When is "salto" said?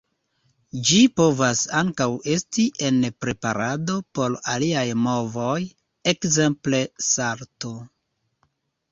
7.09-7.75